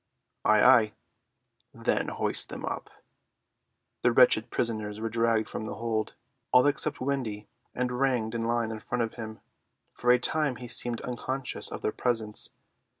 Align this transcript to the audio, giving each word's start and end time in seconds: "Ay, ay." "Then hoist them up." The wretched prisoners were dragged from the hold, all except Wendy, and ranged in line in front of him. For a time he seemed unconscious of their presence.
"Ay, 0.43 0.63
ay." 0.63 0.93
"Then 1.75 2.07
hoist 2.07 2.49
them 2.49 2.65
up." 2.65 2.89
The 4.01 4.11
wretched 4.11 4.49
prisoners 4.49 4.99
were 4.99 5.09
dragged 5.11 5.47
from 5.47 5.67
the 5.67 5.75
hold, 5.75 6.15
all 6.51 6.65
except 6.65 7.01
Wendy, 7.01 7.47
and 7.75 7.91
ranged 7.91 8.33
in 8.33 8.45
line 8.45 8.71
in 8.71 8.79
front 8.79 9.03
of 9.03 9.13
him. 9.13 9.41
For 9.93 10.09
a 10.09 10.17
time 10.17 10.55
he 10.55 10.67
seemed 10.67 11.01
unconscious 11.01 11.71
of 11.71 11.83
their 11.83 11.91
presence. 11.91 12.49